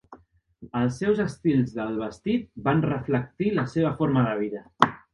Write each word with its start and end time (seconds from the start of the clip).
Els 0.79 0.97
seus 1.01 1.21
estils 1.25 1.77
del 1.77 2.01
vestit 2.05 2.49
van 2.71 2.83
reflectir 2.89 3.55
la 3.63 3.71
seva 3.79 3.97
forma 4.03 4.29
de 4.31 4.37
vida. 4.45 4.69